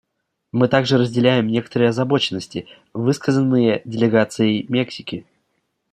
Мы 0.51 0.67
также 0.67 0.97
разделяем 0.97 1.45
некоторые 1.45 1.89
озабоченности, 1.89 2.67
высказанные 2.91 3.83
делегацией 3.85 4.65
Мексики. 4.67 5.27